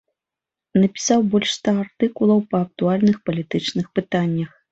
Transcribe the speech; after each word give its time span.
Напісаў 0.83 1.19
больш 1.33 1.51
ста 1.57 1.75
артыкулаў 1.83 2.39
па 2.53 2.57
актуальных 2.67 3.19
палітычных 3.31 3.85
пытаннях. 4.01 4.49